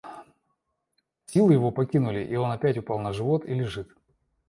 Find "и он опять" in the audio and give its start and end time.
2.23-2.75